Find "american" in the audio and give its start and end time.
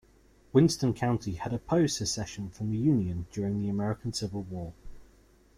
3.69-4.11